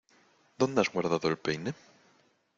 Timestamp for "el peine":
1.29-1.71